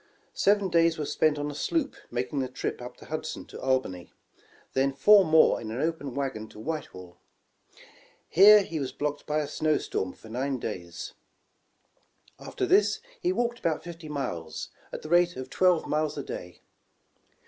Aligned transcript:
Seven 0.33 0.69
days 0.69 0.97
were 0.97 1.05
spent 1.05 1.37
on 1.37 1.51
a 1.51 1.53
sloop 1.53 1.95
making 2.09 2.39
the 2.39 2.47
trip 2.47 2.81
up 2.81 2.97
the 2.97 3.05
Hudson 3.05 3.45
to 3.45 3.61
Al 3.63 3.79
bany, 3.79 4.09
then 4.73 4.93
four 4.93 5.23
more 5.23 5.61
in 5.61 5.69
an 5.69 5.79
open 5.79 6.15
wagon 6.15 6.47
to 6.47 6.59
Whitehall. 6.59 7.19
Here 8.27 8.63
he 8.63 8.79
was 8.79 8.91
blocked 8.91 9.27
by 9.27 9.41
a 9.41 9.47
snow 9.47 9.77
storm 9.77 10.13
for 10.13 10.27
nine 10.29 10.57
days. 10.57 11.13
After 12.39 12.65
this 12.65 12.99
he 13.19 13.31
walked 13.31 13.59
about 13.59 13.83
fifty 13.83 14.09
miles, 14.09 14.69
at 14.91 15.03
the 15.03 15.09
rate 15.09 15.35
of 15.37 15.51
twelve 15.51 15.85
miles 15.85 16.17
a 16.17 16.23
day. 16.23 16.61